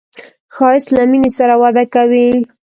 ښایست 0.55 0.89
له 0.95 1.03
مینې 1.11 1.31
سره 1.37 1.53
وده 1.61 1.83
کوي 1.93 2.27